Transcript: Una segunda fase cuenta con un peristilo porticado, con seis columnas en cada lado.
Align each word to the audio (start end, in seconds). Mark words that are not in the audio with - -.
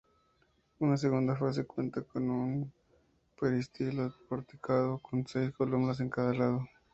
Una 0.79 0.97
segunda 0.97 1.35
fase 1.35 1.63
cuenta 1.67 2.01
con 2.01 2.27
un 2.31 2.73
peristilo 3.39 4.11
porticado, 4.27 4.97
con 4.97 5.27
seis 5.27 5.51
columnas 5.53 5.99
en 5.99 6.09
cada 6.09 6.33
lado. 6.33 6.67